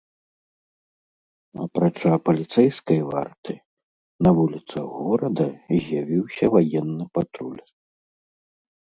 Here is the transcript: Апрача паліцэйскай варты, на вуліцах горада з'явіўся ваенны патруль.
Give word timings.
Апрача 1.65 2.13
паліцэйскай 2.29 2.99
варты, 3.11 3.53
на 4.27 4.35
вуліцах 4.41 4.85
горада 5.05 5.47
з'явіўся 5.81 6.45
ваенны 6.59 7.05
патруль. 7.21 7.59